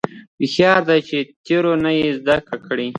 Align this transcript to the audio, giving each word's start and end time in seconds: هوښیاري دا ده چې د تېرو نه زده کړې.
هوښیاري 0.39 0.81
دا 0.83 0.85
ده 0.87 0.95
چې 1.07 1.17
د 1.23 1.29
تېرو 1.45 1.71
نه 1.83 1.89
زده 2.19 2.37
کړې. 2.65 2.87